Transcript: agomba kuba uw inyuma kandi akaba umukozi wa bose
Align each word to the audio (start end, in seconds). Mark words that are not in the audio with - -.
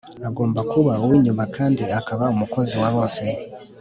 agomba 0.27 0.59
kuba 0.71 0.93
uw 1.03 1.11
inyuma 1.19 1.43
kandi 1.55 1.83
akaba 1.99 2.23
umukozi 2.33 2.73
wa 2.81 2.89
bose 2.95 3.23